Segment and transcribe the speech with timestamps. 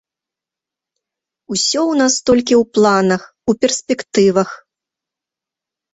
[1.53, 3.21] Усё ў нас толькі ў планах,
[3.53, 4.49] у перспектывах.